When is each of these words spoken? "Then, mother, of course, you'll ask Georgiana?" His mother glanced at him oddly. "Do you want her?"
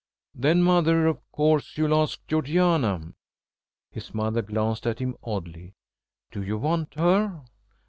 "Then, 0.33 0.63
mother, 0.63 1.05
of 1.05 1.19
course, 1.31 1.77
you'll 1.77 1.93
ask 1.93 2.25
Georgiana?" 2.25 3.13
His 3.91 4.15
mother 4.15 4.41
glanced 4.41 4.87
at 4.87 4.97
him 4.97 5.15
oddly. 5.23 5.75
"Do 6.31 6.41
you 6.41 6.57
want 6.57 6.95
her?" 6.95 7.43